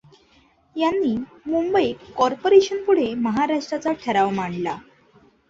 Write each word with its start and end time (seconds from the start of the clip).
यांनी 0.75 1.15
मुंबई 1.45 1.91
कॉपोर्रेशनपुढे 2.15 3.13
महाराष्ट्राचा 3.17 3.91
ठराव 4.03 4.29
मांडला. 4.31 4.77